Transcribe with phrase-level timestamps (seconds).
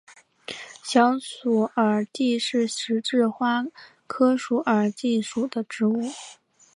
[0.81, 3.65] 小鼠耳芥是十字花
[4.07, 6.09] 科鼠耳芥属的植物。